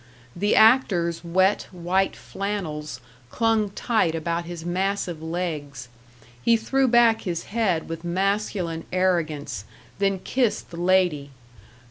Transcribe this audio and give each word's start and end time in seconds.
The 0.35 0.55
actor's 0.55 1.23
wet, 1.23 1.67
white 1.71 2.15
flannels 2.15 3.01
clung 3.29 3.69
tight 3.69 4.15
about 4.15 4.45
his 4.45 4.65
massive 4.65 5.21
legs; 5.21 5.89
he 6.41 6.57
threw 6.57 6.87
back 6.87 7.21
his 7.21 7.43
head 7.53 7.87
with 7.87 8.03
masculine 8.03 8.85
arrogance, 8.91 9.63
then 9.99 10.17
kissed 10.17 10.71
the 10.71 10.81
lady. 10.81 11.29